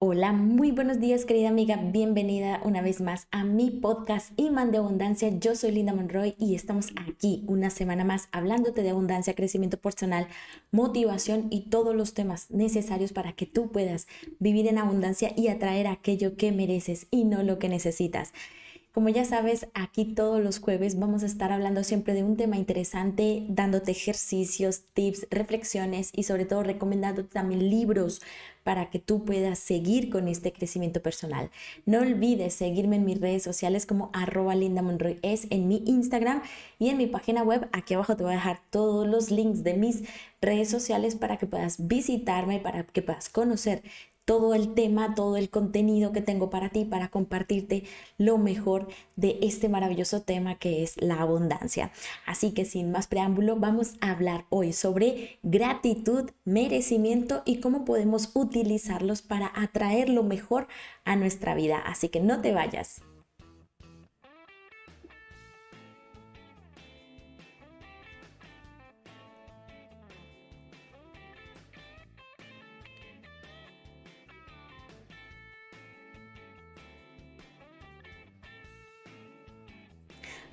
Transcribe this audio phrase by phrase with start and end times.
[0.00, 4.78] Hola, muy buenos días querida amiga, bienvenida una vez más a mi podcast Iman de
[4.78, 5.28] Abundancia.
[5.40, 10.28] Yo soy Linda Monroy y estamos aquí una semana más hablándote de abundancia, crecimiento personal,
[10.70, 14.06] motivación y todos los temas necesarios para que tú puedas
[14.38, 18.32] vivir en abundancia y atraer aquello que mereces y no lo que necesitas.
[18.92, 22.56] Como ya sabes, aquí todos los jueves vamos a estar hablando siempre de un tema
[22.56, 28.22] interesante, dándote ejercicios, tips, reflexiones y sobre todo recomendándote también libros
[28.64, 31.50] para que tú puedas seguir con este crecimiento personal.
[31.84, 36.42] No olvides seguirme en mis redes sociales como arroba Linda Monroy es en mi Instagram
[36.78, 37.68] y en mi página web.
[37.72, 40.04] Aquí abajo te voy a dejar todos los links de mis
[40.40, 43.82] redes sociales para que puedas visitarme, para que puedas conocer
[44.28, 47.84] todo el tema, todo el contenido que tengo para ti, para compartirte
[48.18, 48.86] lo mejor
[49.16, 51.92] de este maravilloso tema que es la abundancia.
[52.26, 58.30] Así que sin más preámbulo, vamos a hablar hoy sobre gratitud, merecimiento y cómo podemos
[58.34, 60.68] utilizarlos para atraer lo mejor
[61.06, 61.78] a nuestra vida.
[61.78, 63.00] Así que no te vayas.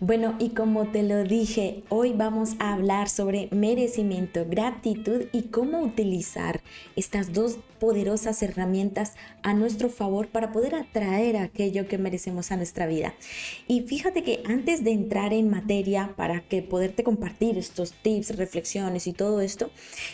[0.02, 5.80] Bueno, y como te lo dije, hoy vamos a hablar sobre merecimiento, gratitud y cómo
[5.80, 6.60] utilizar
[6.98, 12.88] estas dos poderosas herramientas a nuestro favor para poder atraer aquello que merecemos a nuestra
[12.88, 13.14] vida.
[13.68, 19.06] Y fíjate que antes de entrar en materia para que poderte compartir estos tips, reflexiones
[19.06, 19.70] y todo esto,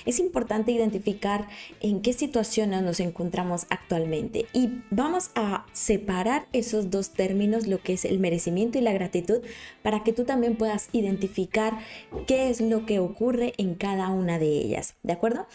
[0.05, 1.47] es importante identificar
[1.79, 4.47] en qué situaciones nos encontramos actualmente.
[4.51, 9.39] Y vamos a separar esos dos términos, lo que es el merecimiento y la gratitud,
[9.81, 11.77] para que tú también puedas identificar
[12.27, 14.95] qué es lo que ocurre en cada una de ellas.
[15.03, 15.47] ¿De acuerdo?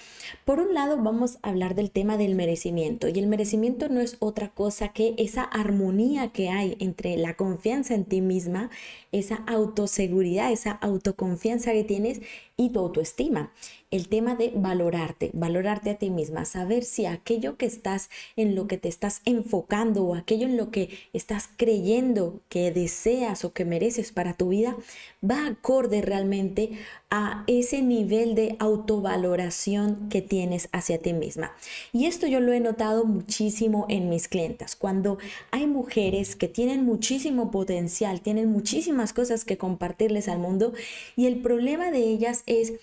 [0.47, 3.09] Por un lado, vamos a hablar del tema del merecimiento.
[3.09, 7.95] Y el merecimiento no es otra cosa que esa armonía que hay entre la confianza
[7.95, 8.71] en ti misma,
[9.11, 12.21] esa autoseguridad, esa autoconfianza que tienes
[12.57, 13.53] y tu autoestima.
[13.91, 18.67] El tema de valorarte, valorarte a ti misma, saber si aquello que estás, en lo
[18.67, 23.65] que te estás enfocando o aquello en lo que estás creyendo que deseas o que
[23.65, 24.77] mereces para tu vida,
[25.23, 26.73] va acorde realmente
[27.11, 31.53] a ese nivel de autovaloración que tienes hacia ti misma.
[31.93, 34.75] Y esto yo lo he notado muchísimo en mis clientas.
[34.75, 35.19] Cuando
[35.53, 40.73] hay mujeres que tienen muchísimo potencial, tienen muchísimas cosas que compartirles al mundo
[41.15, 42.75] y el problema de ellas es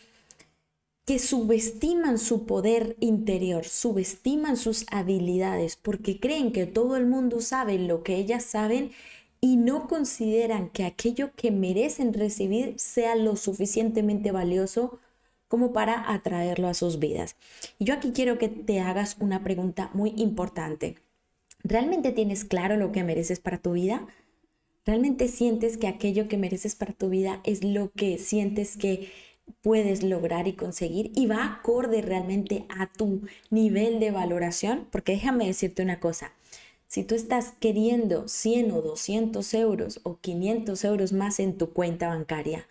[1.05, 7.77] que subestiman su poder interior, subestiman sus habilidades porque creen que todo el mundo sabe
[7.77, 8.91] lo que ellas saben
[9.41, 14.99] y no consideran que aquello que merecen recibir sea lo suficientemente valioso
[15.49, 17.35] como para atraerlo a sus vidas.
[17.79, 20.95] Yo aquí quiero que te hagas una pregunta muy importante.
[21.61, 24.07] ¿Realmente tienes claro lo que mereces para tu vida?
[24.85, 29.11] ¿Realmente sientes que aquello que mereces para tu vida es lo que sientes que
[29.61, 34.87] puedes lograr y conseguir y va acorde realmente a tu nivel de valoración?
[34.91, 36.33] Porque déjame decirte una cosa,
[36.87, 42.09] si tú estás queriendo 100 o 200 euros o 500 euros más en tu cuenta
[42.09, 42.67] bancaria,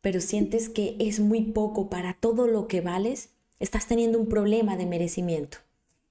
[0.00, 3.30] pero sientes que es muy poco para todo lo que vales,
[3.60, 5.58] estás teniendo un problema de merecimiento.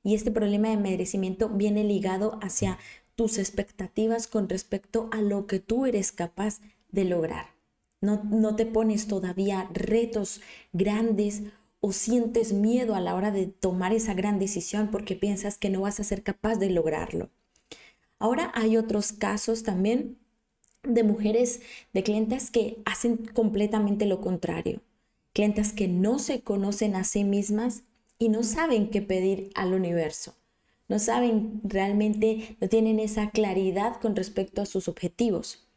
[0.04, 2.80] Y este problema de merecimiento viene ligado hacia
[3.16, 6.60] tus expectativas con respecto a lo que tú eres capaz
[6.92, 7.61] de lograr.
[8.02, 10.42] No, no te pones todavía retos
[10.74, 11.44] grandes
[11.80, 15.82] o sientes miedo a la hora de tomar esa gran decisión porque piensas que no
[15.82, 17.30] vas a ser capaz de lograrlo.
[18.20, 20.18] Ahora hay otros casos también
[20.84, 21.62] de mujeres,
[21.94, 24.82] de clientes que hacen completamente lo contrario.
[25.34, 27.84] Clientes que no se conocen a sí mismas
[28.20, 30.36] y no saben qué pedir al universo.
[30.88, 35.68] No saben realmente, no tienen esa claridad con respecto a sus objetivos.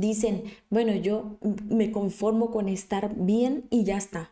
[0.00, 1.38] Dicen, bueno, yo
[1.68, 4.30] me conformo con estar bien y ya está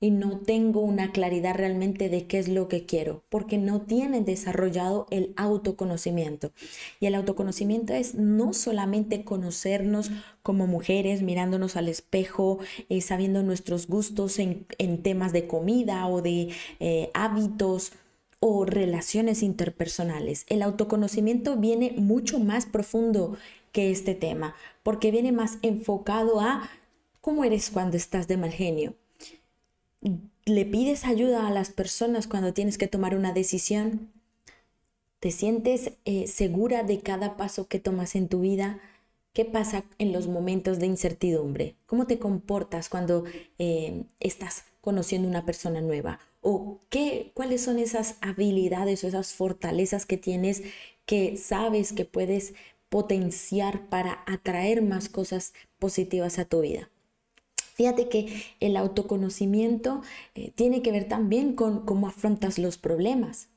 [0.00, 4.24] y no tengo una claridad realmente de qué es lo que quiero, porque no tienen
[4.24, 6.52] desarrollado el autoconocimiento.
[7.00, 10.10] Y el autoconocimiento es no solamente conocernos
[10.42, 12.58] como mujeres, mirándonos al espejo,
[12.88, 14.66] eh, sabiendo nuestros gustos en,
[15.02, 16.48] temas de comida o de
[16.80, 17.92] eh, hábitos
[18.40, 20.46] o relaciones interpersonales.
[20.48, 23.36] El autoconocimiento viene mucho más profundo
[23.72, 26.68] que este tema, porque viene más enfocado a
[27.20, 28.94] cómo eres cuando estás de mal genio
[30.44, 34.10] le pides ayuda a las personas cuando tienes que tomar una decisión,
[35.20, 38.80] te sientes eh, segura de cada paso que tomas en tu vida.
[39.32, 41.76] ¿Qué pasa en los momentos de incertidumbre?
[41.86, 43.24] ¿Cómo te comportas cuando
[43.58, 46.20] eh, estás conociendo una persona nueva?
[46.42, 50.62] o qué, cuáles son esas habilidades o esas fortalezas que tienes
[51.04, 52.54] que sabes que puedes
[52.90, 56.90] potenciar para atraer más cosas positivas a tu vida.
[57.74, 60.02] Fíjate que el autoconocimiento
[60.34, 63.48] eh, tiene que ver también con cómo afrontas los problemas.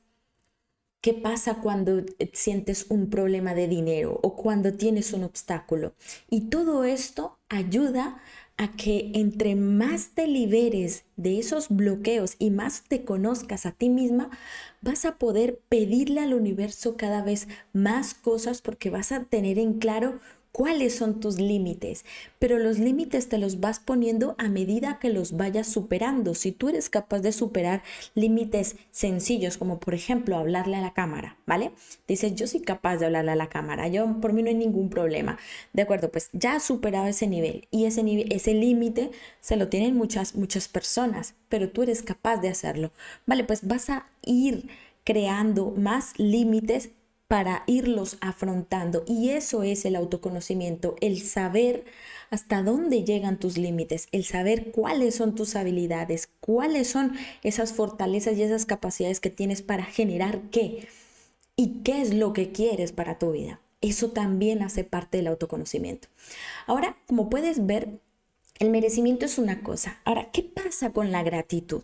[1.02, 2.02] ¿Qué pasa cuando
[2.32, 5.92] sientes un problema de dinero o cuando tienes un obstáculo?
[6.30, 8.22] Y todo esto ayuda
[8.56, 13.88] a que entre más te liberes de esos bloqueos y más te conozcas a ti
[13.88, 14.30] misma,
[14.80, 19.74] vas a poder pedirle al universo cada vez más cosas porque vas a tener en
[19.74, 20.20] claro
[20.54, 22.04] cuáles son tus límites,
[22.38, 26.36] pero los límites te los vas poniendo a medida que los vayas superando.
[26.36, 27.82] Si tú eres capaz de superar
[28.14, 31.72] límites sencillos, como por ejemplo hablarle a la cámara, ¿vale?
[32.06, 34.90] Dices, yo soy capaz de hablarle a la cámara, yo por mí no hay ningún
[34.90, 35.38] problema.
[35.72, 39.10] De acuerdo, pues ya has superado ese nivel y ese ese límite
[39.40, 42.92] se lo tienen muchas muchas personas, pero tú eres capaz de hacerlo.
[43.26, 44.68] Vale, pues vas a ir
[45.02, 46.90] creando más límites
[47.28, 49.04] para irlos afrontando.
[49.06, 51.84] Y eso es el autoconocimiento, el saber
[52.30, 58.36] hasta dónde llegan tus límites, el saber cuáles son tus habilidades, cuáles son esas fortalezas
[58.36, 60.88] y esas capacidades que tienes para generar qué
[61.56, 63.60] y qué es lo que quieres para tu vida.
[63.80, 66.08] Eso también hace parte del autoconocimiento.
[66.66, 68.00] Ahora, como puedes ver,
[68.60, 69.98] el merecimiento es una cosa.
[70.04, 71.82] Ahora, ¿qué pasa con la gratitud?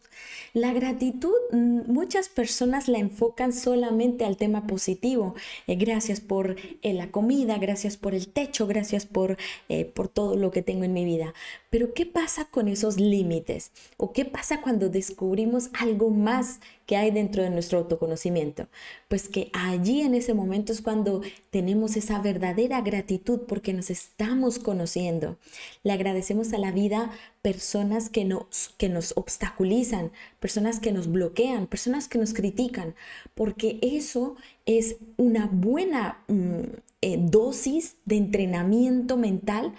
[0.53, 5.35] La gratitud, mm, muchas personas la enfocan solamente al tema positivo.
[5.67, 9.37] Eh, gracias por eh, la comida, gracias por el techo, gracias por,
[9.69, 11.35] eh, por todo lo que tengo en mi vida.
[11.71, 13.73] Pero ¿qué pasa con esos límites?
[13.97, 18.67] ¿O qué pasa cuando descubrimos algo más que hay dentro de nuestro autoconocimiento?
[19.07, 24.59] Pues que allí en ese momento es cuando tenemos esa verdadera gratitud porque nos estamos
[24.59, 25.39] conociendo.
[25.85, 30.11] Le agradecemos a la vida personas que nos, que nos obstaculizan,
[30.41, 32.97] personas que nos bloquean, personas que nos critican,
[33.37, 34.35] porque eso
[34.67, 36.63] es una buena mm,
[37.03, 39.75] eh, dosis de entrenamiento mental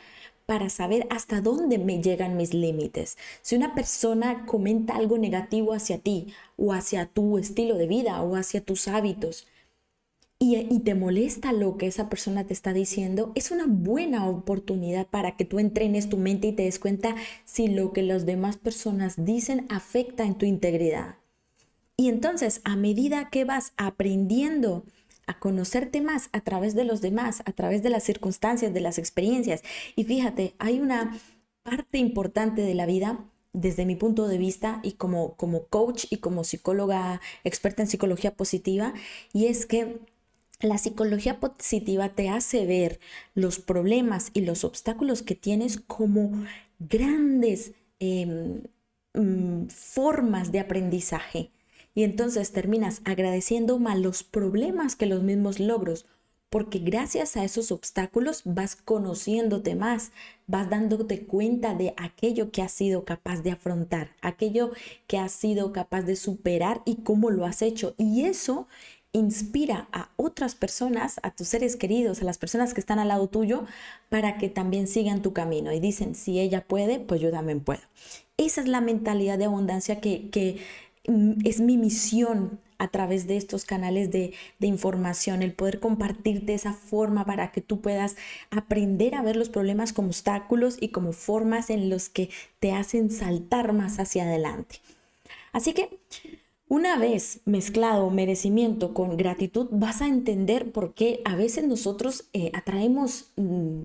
[0.45, 3.17] para saber hasta dónde me llegan mis límites.
[3.41, 8.35] Si una persona comenta algo negativo hacia ti o hacia tu estilo de vida o
[8.35, 9.47] hacia tus hábitos
[10.39, 15.05] y, y, te molesta lo que esa persona te está diciendo, es una buena oportunidad
[15.05, 17.15] para que tú entrenes tu mente y te des cuenta
[17.45, 21.17] si lo que las demás personas dicen afecta en tu integridad.
[21.95, 24.83] Y entonces, a medida que vas aprendiendo,
[25.27, 28.97] a conocerte más a través de los demás, a través de las circunstancias, de las
[28.97, 29.61] experiencias.
[29.95, 31.17] Y fíjate, hay una
[31.63, 36.17] parte importante de la vida desde mi punto de vista y como, como coach y
[36.17, 38.93] como psicóloga experta en psicología positiva,
[39.33, 39.99] y es que
[40.61, 42.99] la psicología positiva te hace ver
[43.33, 46.45] los problemas y los obstáculos que tienes como
[46.79, 48.63] grandes em,
[49.13, 51.51] mm, formas de aprendizaje
[51.93, 56.05] y entonces terminas agradeciendo más los problemas que los mismos logros,
[56.49, 60.11] porque gracias a esos obstáculos vas conociéndote más,
[60.47, 64.71] vas dándote cuenta de aquello que has sido capaz de afrontar, aquello
[65.07, 67.95] que has sido capaz de superar y cómo lo has hecho.
[67.97, 68.67] Y eso
[69.13, 73.27] inspira a otras personas, a tus seres queridos, a las personas que están al lado
[73.27, 73.65] tuyo,
[74.09, 75.71] para que también sigan tu camino.
[75.71, 77.81] Y dicen, si ella puede, pues yo también puedo.
[78.37, 80.57] Esa es la mentalidad de abundancia que, que
[81.05, 87.25] es mi misión a través de estos canales de, información, el poder compartirte esa forma
[87.25, 88.15] para que tú puedas
[88.49, 93.11] aprender a ver los problemas como obstáculos y como formas en los que te hacen
[93.11, 94.77] saltar más hacia adelante.
[95.51, 95.99] Así que
[96.71, 102.49] una vez mezclado merecimiento con gratitud, vas a entender por qué a veces nosotros eh,
[102.53, 103.81] atraemos mm,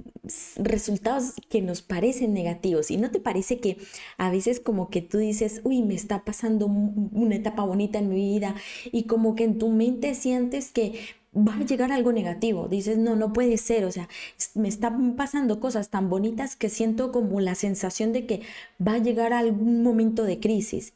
[0.59, 2.93] resultados que nos parecen negativos.
[2.93, 3.79] Y no te parece que
[4.19, 8.35] a veces como que tú dices, uy, me está pasando una etapa bonita en mi
[8.35, 8.55] vida
[8.93, 10.95] y como que en tu mente sientes que
[11.37, 12.69] va a llegar algo negativo.
[12.69, 13.85] Dices, no, no puede ser.
[13.85, 14.09] O sea,
[14.55, 18.43] me están pasando cosas tan bonitas que siento como la sensación de que
[18.81, 20.93] va a llegar algún momento de crisis.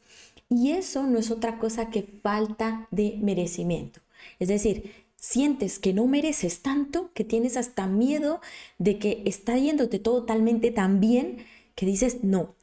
[0.51, 4.01] Y eso no es otra cosa que falta de merecimiento.
[4.37, 8.41] Es decir, sientes que no mereces tanto, que tienes hasta miedo
[8.77, 11.37] de que está yéndote totalmente tan bien,
[11.73, 12.53] que dices, no,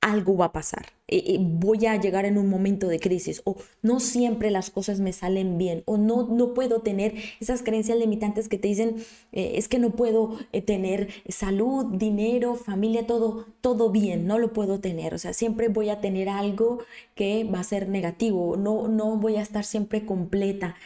[0.00, 3.56] algo va a pasar, eh, eh, voy a llegar en un momento de crisis o
[3.82, 8.48] no siempre las cosas me salen bien o no, no puedo tener esas creencias limitantes
[8.48, 8.96] que te dicen
[9.32, 14.80] eh, es que no puedo tener salud, dinero, familia, todo, todo bien, no lo puedo
[14.80, 16.78] tener, o sea, siempre voy a tener algo
[17.14, 20.76] que va a ser negativo, no, no voy a estar siempre completa.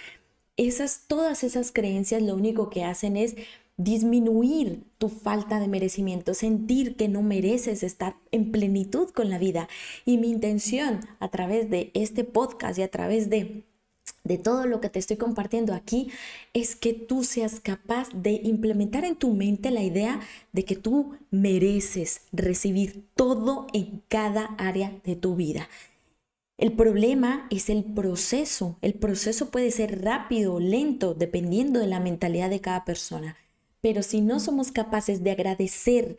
[0.57, 3.35] Esas, todas esas creencias lo único que hacen es
[3.77, 9.69] disminuir tu falta de merecimiento, sentir que no mereces estar en plenitud con la vida.
[10.05, 13.65] Y mi intención a través de este podcast y a través de
[14.23, 16.11] de todo lo que te estoy compartiendo aquí
[16.53, 20.21] es que tú seas capaz de implementar en tu mente la idea
[20.53, 25.69] de que tú mereces recibir todo en cada área de tu vida.
[26.57, 28.79] El problema es el proceso.
[28.81, 33.37] El proceso puede ser rápido o lento dependiendo de la mentalidad de cada persona.
[33.85, 36.17] Pero si no somos capaces de agradecer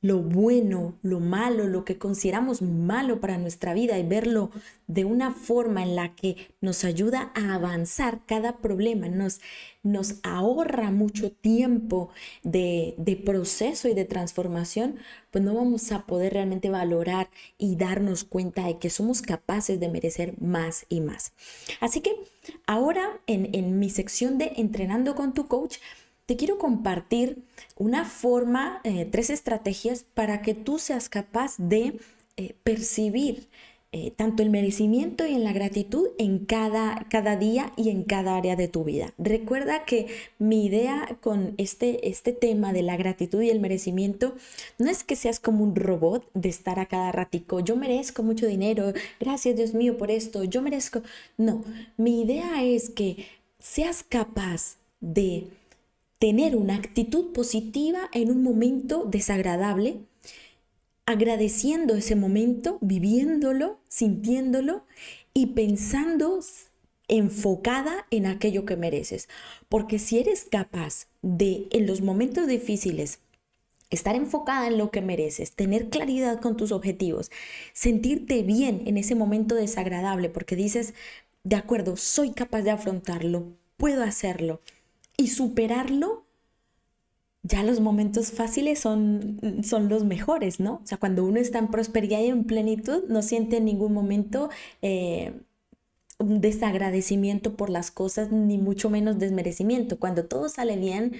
[0.00, 4.50] lo bueno, lo malo, lo que consideramos malo para nuestra vida y verlo
[4.86, 9.42] de una forma en la que nos ayuda a avanzar cada problema, nos,
[9.82, 12.08] nos ahorra mucho tiempo
[12.42, 14.96] de, de proceso y de transformación,
[15.30, 19.90] pues no vamos a poder realmente valorar y darnos cuenta de que somos capaces de
[19.90, 21.34] merecer más y más.
[21.80, 22.14] Así que
[22.66, 25.76] ahora en, en mi sección de entrenando con tu coach,
[26.26, 27.42] te quiero compartir
[27.76, 31.98] una forma, eh, tres estrategias para que tú seas capaz de
[32.36, 33.48] eh, percibir
[33.96, 38.36] eh, tanto el merecimiento y en la gratitud en cada, cada día y en cada
[38.36, 39.14] área de tu vida.
[39.18, 40.08] Recuerda que
[40.40, 44.34] mi idea con este, este tema de la gratitud y el merecimiento
[44.78, 48.48] no es que seas como un robot de estar a cada ratico, yo merezco mucho
[48.48, 51.02] dinero, gracias Dios mío por esto, yo merezco.
[51.36, 51.62] No,
[51.96, 53.28] mi idea es que
[53.60, 55.46] seas capaz de
[56.24, 60.00] tener una actitud positiva en un momento desagradable,
[61.04, 64.86] agradeciendo ese momento, viviéndolo, sintiéndolo
[65.34, 66.40] y pensando
[67.08, 69.28] enfocada en aquello que mereces.
[69.68, 73.18] Porque si eres capaz de, en los momentos difíciles,
[73.90, 77.30] estar enfocada en lo que mereces, tener claridad con tus objetivos,
[77.74, 80.94] sentirte bien en ese momento desagradable, porque dices,
[81.42, 84.62] de acuerdo, soy capaz de afrontarlo, puedo hacerlo,
[85.16, 86.24] y superarlo,
[87.42, 90.80] ya los momentos fáciles son, son los mejores, ¿no?
[90.82, 94.48] O sea, cuando uno está en prosperidad y en plenitud, no siente en ningún momento
[94.80, 95.40] eh,
[96.18, 99.98] un desagradecimiento por las cosas, ni mucho menos desmerecimiento.
[99.98, 101.12] Cuando todo sale bien,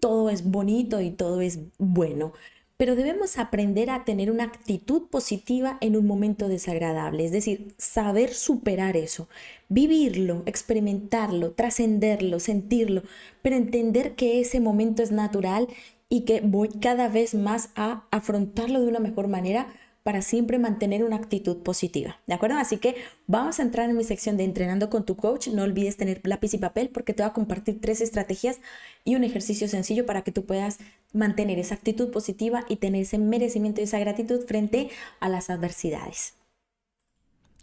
[0.00, 2.32] todo es bonito y todo es bueno
[2.76, 8.34] pero debemos aprender a tener una actitud positiva en un momento desagradable, es decir, saber
[8.34, 9.28] superar eso,
[9.68, 13.02] vivirlo, experimentarlo, trascenderlo, sentirlo,
[13.42, 15.68] pero entender que ese momento es natural
[16.08, 19.68] y que voy cada vez más a afrontarlo de una mejor manera
[20.06, 22.20] para siempre mantener una actitud positiva.
[22.28, 22.58] ¿De acuerdo?
[22.58, 22.94] Así que
[23.26, 25.48] vamos a entrar en mi sección de entrenando con tu coach.
[25.48, 28.60] No olvides tener lápiz y papel porque te voy a compartir tres estrategias
[29.04, 30.78] y un ejercicio sencillo para que tú puedas
[31.12, 36.34] mantener esa actitud positiva y tener ese merecimiento y esa gratitud frente a las adversidades.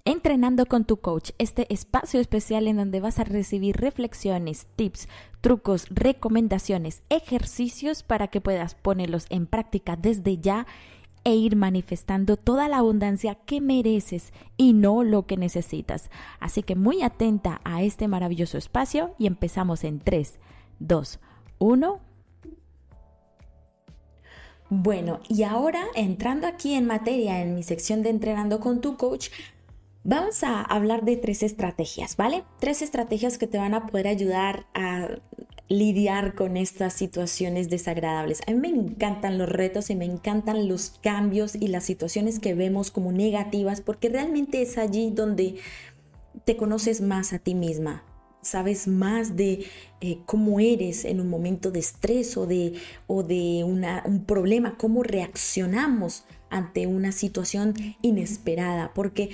[0.03, 5.07] Entrenando con tu coach, este espacio especial en donde vas a recibir reflexiones, tips,
[5.39, 10.67] trucos, recomendaciones, ejercicios para que puedas ponerlos en práctica desde ya
[11.23, 16.09] e ir manifestando toda la abundancia que mereces y no lo que necesitas.
[16.39, 20.39] Así que muy atenta a este maravilloso espacio y empezamos en 3,
[20.79, 21.19] 2,
[21.59, 21.99] 1.
[24.69, 29.29] Bueno, y ahora entrando aquí en materia en mi sección de entrenando con tu coach,
[30.03, 32.43] vamos a hablar de tres estrategias, ¿vale?
[32.59, 35.09] Tres estrategias que te van a poder ayudar a
[35.77, 38.41] lidiar con estas situaciones desagradables.
[38.47, 42.53] A mí me encantan los retos y me encantan los cambios y las situaciones que
[42.53, 45.55] vemos como negativas porque realmente es allí donde
[46.45, 48.03] te conoces más a ti misma,
[48.41, 49.65] sabes más de
[50.01, 52.73] eh, cómo eres en un momento de estrés o de,
[53.07, 59.31] o de un problema, cómo reaccionamos ante una situación inesperada, porque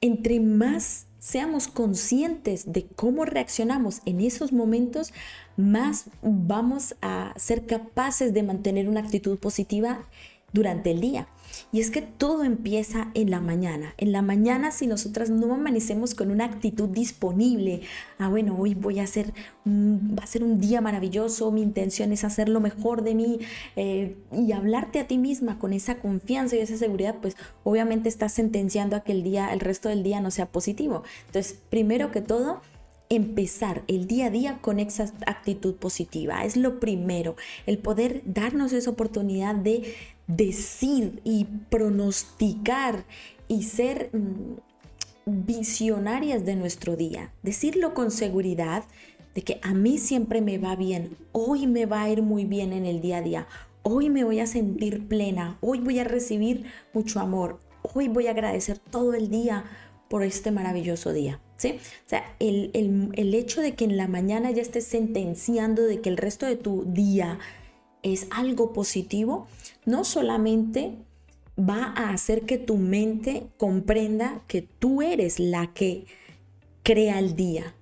[0.00, 5.12] entre más seamos conscientes de cómo reaccionamos en esos momentos,
[5.58, 10.06] más vamos a ser capaces de mantener una actitud positiva
[10.54, 11.28] durante el día.
[11.70, 13.94] Y es que todo empieza en la mañana.
[13.98, 17.82] En la mañana si nosotras no amanecemos con una actitud disponible,
[18.18, 19.34] ah bueno, hoy voy a hacer,
[19.66, 23.40] va a ser un día maravilloso, mi intención es hacer lo mejor de mí
[23.76, 28.32] eh, y hablarte a ti misma con esa confianza y esa seguridad, pues obviamente estás
[28.32, 31.02] sentenciando a que el día, el resto del día no sea positivo.
[31.26, 32.62] Entonces, primero que todo,
[33.10, 36.44] empezar el día a día con esa actitud positiva.
[36.44, 39.94] Es lo primero, el poder darnos esa oportunidad de
[40.28, 43.04] decir y pronosticar
[43.48, 44.58] y ser mm,
[45.26, 47.32] visionarias de nuestro día.
[47.42, 48.84] Decirlo con seguridad
[49.34, 52.72] de que a mí siempre me va bien, hoy me va a ir muy bien
[52.72, 53.46] en el día a día,
[53.82, 57.58] hoy me voy a sentir plena, hoy voy a recibir mucho amor,
[57.94, 59.64] hoy voy a agradecer todo el día
[60.08, 61.40] por este maravilloso día.
[61.56, 61.74] ¿Sí?
[62.06, 66.00] O sea, el, el, el hecho de que en la mañana ya estés sentenciando de
[66.00, 67.40] que el resto de tu día
[68.02, 69.46] es algo positivo,
[69.84, 70.94] no solamente
[71.58, 76.06] va a hacer que tu mente comprenda que tú eres la que
[76.82, 77.74] crea el día,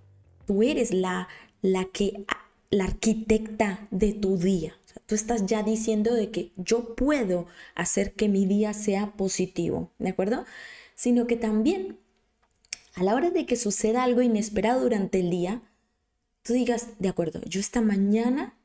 [0.47, 1.29] tú eres la,
[1.63, 2.25] la que
[2.71, 4.75] la arquitecta de tu día.
[5.07, 7.47] tú estás ya diciendo de que yo puedo
[7.77, 10.45] hacer que mi día sea positivo, ¿de acuerdo?
[10.97, 11.99] Sino que también
[12.97, 15.63] a la hora de que suceda algo inesperado durante el día,
[16.43, 18.57] tú digas, de acuerdo, yo esta mañana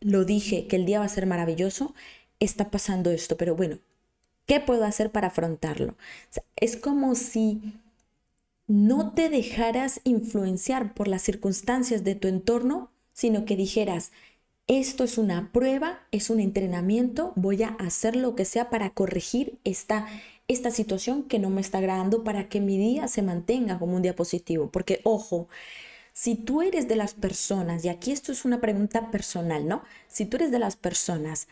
[0.00, 1.94] lo dije que el día va a ser maravilloso,
[2.40, 3.78] está pasando esto, pero bueno,
[4.46, 5.96] ¿qué puedo hacer para afrontarlo?
[6.56, 7.60] es como si
[8.66, 14.12] no te dejaras influenciar por las circunstancias de tu entorno, sino que dijeras,
[14.68, 19.58] esto es una prueba, es un entrenamiento, voy a hacer lo que sea para corregir
[19.64, 20.06] esta,
[20.46, 24.02] esta situación que no me está agradando para que mi día se mantenga como un
[24.02, 24.70] día positivo.
[24.70, 25.48] Porque, ojo,
[26.20, 29.84] si tú eres de las personas, y aquí esto es una pregunta personal, ¿no?
[30.08, 31.46] Si tú eres de las personas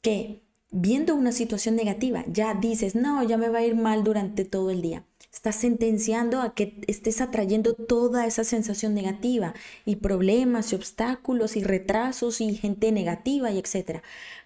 [0.00, 4.46] que viendo una situación negativa ya dices, no, ya me va a ir mal durante
[4.46, 9.52] todo el día, estás sentenciando a que estés atrayendo toda esa sensación negativa
[9.84, 14.02] y problemas y obstáculos y retrasos y gente negativa y etcétera.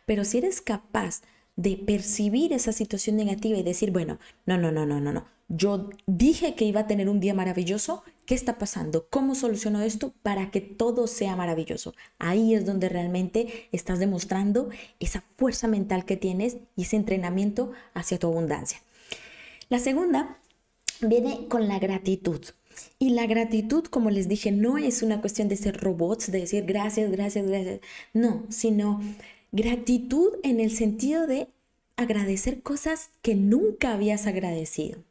[0.06, 1.22] Pero si eres capaz
[1.54, 5.24] de percibir esa situación negativa y decir, bueno, no, no, no, no, no, no.
[5.48, 8.02] Yo dije que iba a tener un día maravilloso.
[8.32, 9.08] ¿Qué está pasando?
[9.10, 11.92] ¿Cómo soluciono esto para que todo sea maravilloso?
[12.18, 14.70] Ahí es donde realmente estás demostrando
[15.00, 18.80] esa fuerza mental que tienes y ese entrenamiento hacia tu abundancia.
[19.68, 20.38] La segunda
[21.02, 22.40] viene con la gratitud.
[22.98, 26.64] Y la gratitud, como les dije, no es una cuestión de ser robots, de decir
[26.64, 27.80] gracias, gracias, gracias.
[28.14, 29.02] No, sino
[29.54, 31.48] Gratitud en el sentido de
[31.96, 35.04] agradecer cosas que nunca habías agradecido.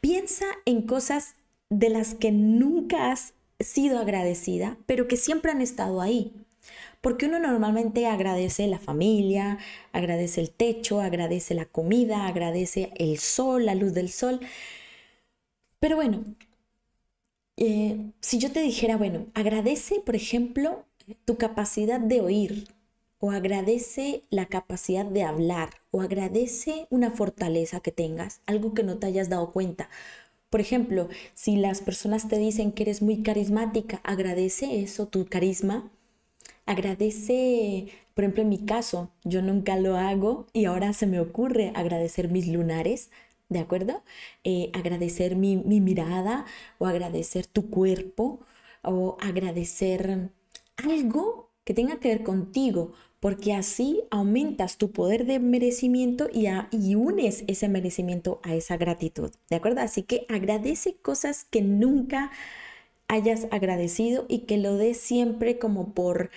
[0.00, 1.36] Piensa en cosas
[1.70, 6.34] de las que nunca has sido agradecida, pero que siempre han estado ahí.
[7.00, 9.58] Porque uno normalmente agradece la familia,
[9.92, 14.40] agradece el techo, agradece la comida, agradece el sol, la luz del sol.
[15.80, 16.24] Pero bueno,
[17.56, 20.84] eh, si yo te dijera, bueno, agradece, por ejemplo,
[21.24, 22.68] tu capacidad de oír,
[23.18, 28.98] o agradece la capacidad de hablar o agradece una fortaleza que tengas, algo que no
[28.98, 29.90] te hayas dado cuenta.
[30.50, 35.90] Por ejemplo, si las personas te dicen que eres muy carismática, agradece eso, tu carisma.
[36.66, 41.72] Agradece, por ejemplo, en mi caso, yo nunca lo hago y ahora se me ocurre
[41.74, 43.10] agradecer mis lunares,
[43.48, 44.02] ¿de acuerdo?
[44.44, 46.46] Eh, agradecer mi, mi mirada
[46.78, 48.40] o agradecer tu cuerpo
[48.82, 50.30] o agradecer
[50.76, 57.44] algo que tenga que ver contigo, porque así aumentas tu poder de merecimiento y, unes
[57.46, 59.82] ese merecimiento a esa gratitud, ¿de acuerdo?
[59.82, 62.30] Así que agradece cosas que nunca
[63.08, 66.30] hayas agradecido y que lo des siempre como por,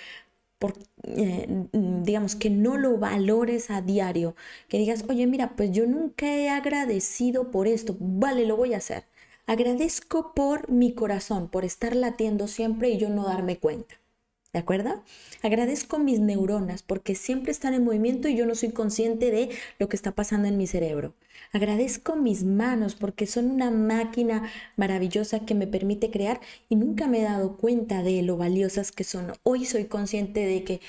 [0.59, 4.35] por eh, digamos, que no lo valores a diario,
[4.69, 8.77] que digas, oye, mira, pues yo nunca he agradecido por esto, vale, lo voy a
[8.77, 9.05] hacer.
[9.45, 13.95] Agradezco por mi corazón, por estar latiendo siempre y yo no darme cuenta.
[14.53, 15.03] ¿De acuerdo?
[15.41, 19.89] Agradezco mis neuronas porque siempre están en movimiento y yo no soy consciente de lo
[19.89, 21.15] que está pasando en mi cerebro.
[21.53, 26.39] Agradezco mis manos porque son una máquina maravillosa que me permite crear
[26.69, 29.33] y nunca me he dado cuenta de lo valiosas que son.
[29.41, 30.81] Hoy soy consciente de que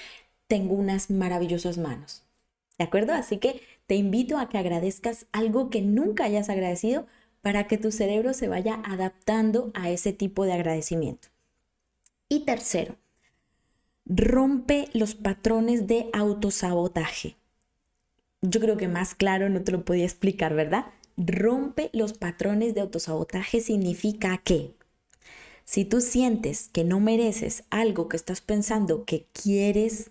[0.47, 2.23] tengo unas maravillosas manos.
[2.77, 3.15] ¿De acuerdo?
[3.15, 7.07] Así que te invito a que agradezcas algo que nunca hayas agradecido
[7.41, 11.29] para que tu cerebro se vaya adaptando a ese tipo de agradecimiento.
[12.29, 12.97] Y tercero,
[14.07, 17.37] rompe los patrones de autosabotaje.
[18.43, 20.87] Yo creo que más claro no te lo podía explicar, ¿verdad?
[21.17, 24.75] Rompe los patrones de autosabotaje significa que
[25.65, 30.11] si tú sientes que no mereces algo que estás pensando que quieres,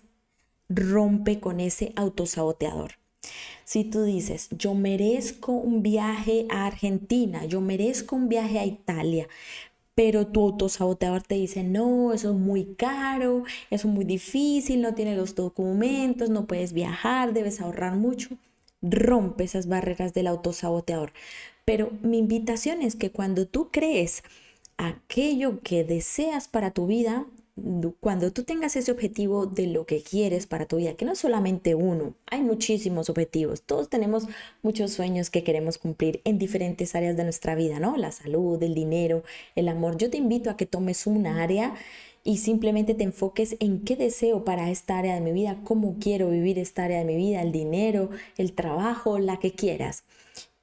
[0.68, 2.92] rompe con ese autosaboteador.
[3.64, 9.28] Si tú dices, yo merezco un viaje a Argentina, yo merezco un viaje a Italia,
[9.94, 14.94] pero tu autosaboteador te dice, no, eso es muy caro, eso es muy difícil, no
[14.94, 18.30] tienes los documentos, no puedes viajar, debes ahorrar mucho.
[18.82, 21.12] Rompe esas barreras del autosaboteador.
[21.64, 24.22] Pero mi invitación es que cuando tú crees
[24.76, 27.26] aquello que deseas para tu vida,
[28.00, 31.20] cuando tú tengas ese objetivo de lo que quieres para tu vida, que no es
[31.20, 34.26] solamente uno, hay muchísimos objetivos, todos tenemos
[34.62, 37.96] muchos sueños que queremos cumplir en diferentes áreas de nuestra vida, ¿no?
[37.96, 39.22] La salud, el dinero,
[39.54, 39.96] el amor.
[39.98, 41.74] Yo te invito a que tomes un área
[42.24, 46.30] y simplemente te enfoques en qué deseo para esta área de mi vida, cómo quiero
[46.30, 50.04] vivir esta área de mi vida, el dinero, el trabajo, la que quieras.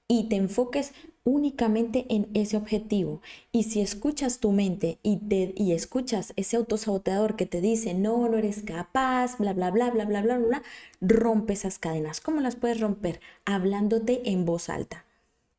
[0.07, 0.91] Y te enfoques
[1.23, 3.21] únicamente en ese objetivo.
[3.51, 8.27] Y si escuchas tu mente y, te, y escuchas ese autosaboteador que te dice, no,
[8.27, 10.63] no eres capaz, bla, bla, bla, bla, bla, bla, bla,
[11.01, 12.21] rompe esas cadenas.
[12.21, 13.19] ¿Cómo las puedes romper?
[13.45, 15.05] Hablándote en voz alta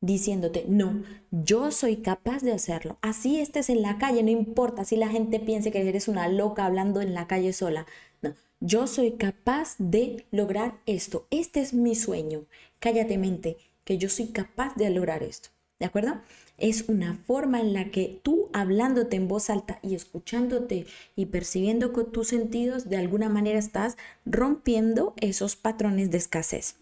[0.03, 2.97] diciéndote, no, yo soy capaz de hacerlo.
[3.01, 6.65] Así estés en la calle, no importa si la gente piense que eres una loca
[6.65, 7.85] hablando en la calle sola.
[8.21, 11.25] No, yo soy capaz de lograr esto.
[11.31, 12.43] Este es mi sueño.
[12.79, 15.49] Cállate mente, que yo soy capaz de lograr esto.
[15.79, 16.21] ¿De acuerdo?
[16.57, 21.91] Es una forma en la que tú hablándote en voz alta y escuchándote y percibiendo
[21.91, 26.75] con tus sentidos, de alguna manera estás rompiendo esos patrones de escasez.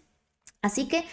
[0.60, 1.04] Así que,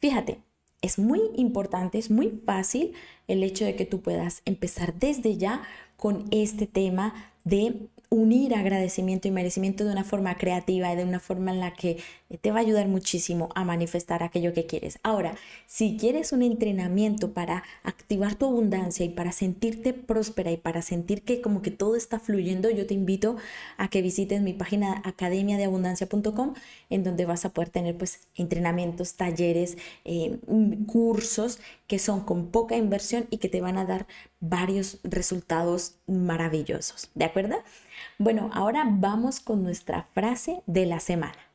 [0.00, 0.38] fíjate,
[0.82, 2.94] es muy importante, es muy fácil
[3.28, 5.62] el hecho de que tú puedas empezar desde ya
[5.96, 11.20] con este tema de unir agradecimiento y merecimiento de una forma creativa y de una
[11.20, 11.98] forma en la que
[12.36, 14.98] te va a ayudar muchísimo a manifestar aquello que quieres.
[15.02, 15.34] Ahora,
[15.66, 21.22] si quieres un entrenamiento para activar tu abundancia y para sentirte próspera y para sentir
[21.22, 23.36] que como que todo está fluyendo, yo te invito
[23.78, 26.52] a que visites mi página academiadeabundancia.com
[26.90, 30.38] en donde vas a poder tener pues entrenamientos, talleres, eh,
[30.86, 34.06] cursos que son con poca inversión y que te van a dar
[34.40, 37.10] varios resultados maravillosos.
[37.14, 37.56] ¿De acuerdo?
[38.18, 41.47] Bueno, ahora vamos con nuestra frase de la semana.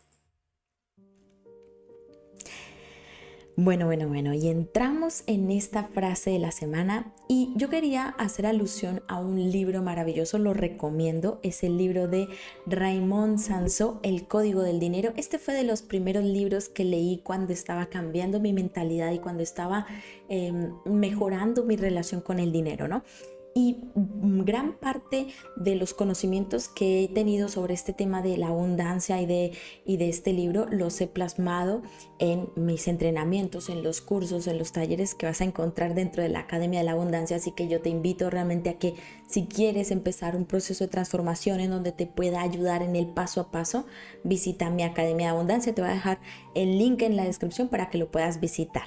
[3.55, 8.47] Bueno, bueno, bueno, y entramos en esta frase de la semana y yo quería hacer
[8.47, 12.29] alusión a un libro maravilloso, lo recomiendo, es el libro de
[12.65, 15.13] Raymond Sanso, El Código del Dinero.
[15.17, 19.43] Este fue de los primeros libros que leí cuando estaba cambiando mi mentalidad y cuando
[19.43, 19.85] estaba
[20.29, 23.03] em, mejorando mi relación con el dinero, ¿no?
[23.55, 29.21] Y gran parte de los conocimientos que he tenido sobre este tema de la abundancia
[29.21, 29.51] y de,
[29.85, 31.83] y de este libro los he plasmado
[32.19, 36.29] en mis entrenamientos, en los cursos, en los talleres que vas a encontrar dentro de
[36.29, 37.37] la Academia de la Abundancia.
[37.37, 38.95] Así que yo te invito realmente a que
[39.27, 43.41] si quieres empezar un proceso de transformación en donde te pueda ayudar en el paso
[43.41, 43.85] a paso,
[44.23, 45.75] visita mi Academia de Abundancia.
[45.75, 46.19] Te voy a dejar
[46.55, 48.83] el link en la descripción para que lo puedas visitar.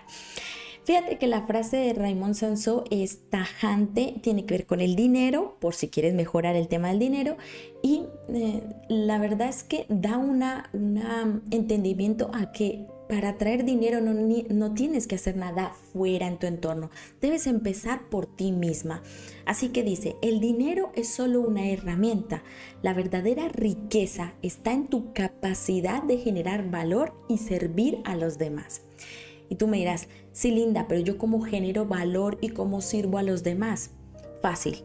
[0.86, 5.56] Fíjate que la frase de Raymond Sanso es tajante, tiene que ver con el dinero,
[5.58, 7.36] por si quieres mejorar el tema del dinero,
[7.82, 14.00] y eh, la verdad es que da un una entendimiento a que para atraer dinero
[14.00, 19.02] no, no, tienes que hacer nada fuera en tu entorno, debes empezar por ti misma.
[19.44, 22.44] Así que dice, el dinero es solo una herramienta,
[22.82, 28.82] la verdadera riqueza está en tu capacidad de generar valor y servir a los demás.
[29.48, 33.22] Y tú me dirás, sí linda, pero yo cómo genero valor y cómo sirvo a
[33.22, 33.90] los demás.
[34.42, 34.82] Fácil,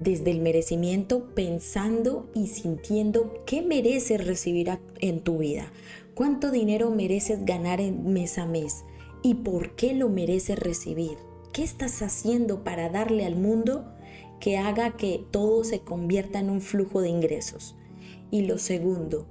[0.00, 5.72] desde el merecimiento, pensando y sintiendo qué mereces recibir en tu vida,
[6.14, 8.84] cuánto dinero mereces ganar en mes a mes
[9.22, 11.18] y por qué lo mereces recibir.
[11.52, 13.86] ¿Qué estás haciendo para darle al mundo
[14.40, 17.76] que haga que todo se convierta en un flujo de ingresos?
[18.30, 19.26] Y lo segundo,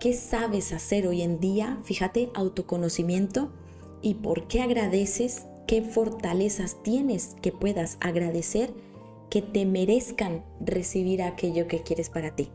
[0.00, 1.78] ¿qué sabes hacer hoy en día?
[1.84, 3.52] Fíjate, autoconocimiento
[4.02, 8.74] y por qué agradeces, qué fortalezas tienes que puedas agradecer
[9.30, 12.50] que te merezcan recibir aquello que quieres para ti.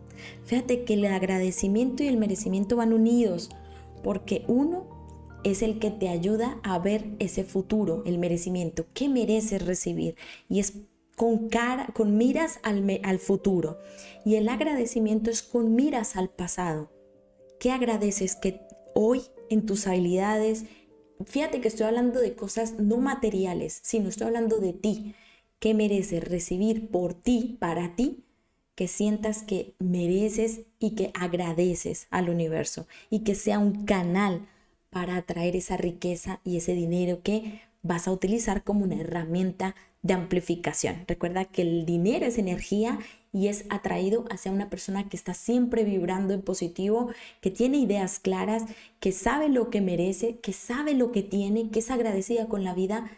[0.45, 3.49] Fíjate que el agradecimiento y el merecimiento van unidos
[4.03, 4.85] porque uno
[5.43, 10.15] es el que te ayuda a ver ese futuro, el merecimiento, qué mereces recibir
[10.49, 10.73] y es
[11.15, 13.79] con cara, con miras al, al futuro
[14.23, 16.91] y el agradecimiento es con miras al pasado.
[17.59, 18.61] ¿Qué agradeces que
[18.93, 20.65] hoy en tus habilidades,
[21.25, 25.15] fíjate que estoy hablando de cosas no materiales, sino estoy hablando de ti.
[25.59, 28.23] ¿Qué mereces recibir por ti, para ti?
[28.75, 34.47] Que sientas que mereces y que agradeces al universo y que sea un canal
[34.89, 40.13] para atraer esa riqueza y ese dinero que vas a utilizar como una herramienta de
[40.13, 41.05] amplificación.
[41.07, 42.99] Recuerda que el dinero es energía
[43.37, 48.19] y es atraído hacia una persona que está siempre vibrando en positivo, que tiene ideas
[48.19, 48.63] claras,
[48.99, 52.73] que sabe lo que merece, que sabe lo que tiene, que es agradecida con la
[52.73, 53.11] vida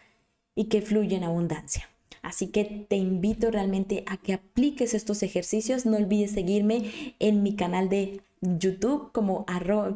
[0.55, 1.89] y que fluye en abundancia.
[2.21, 5.85] Así que te invito realmente a que apliques estos ejercicios.
[5.85, 9.45] No olvides seguirme en mi canal de YouTube como,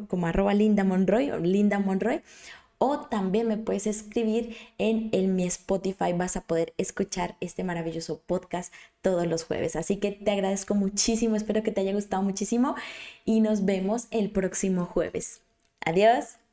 [0.08, 2.22] como arroba Linda Monroy o Linda Monroy
[2.78, 6.12] o también me puedes escribir en, en, mi Spotify.
[6.14, 9.76] Vas a poder escuchar este maravilloso podcast todos los jueves.
[9.76, 12.74] Así que te agradezco muchísimo, espero que te haya gustado muchísimo
[13.24, 15.40] y nos vemos el próximo jueves.
[15.84, 16.43] Adiós.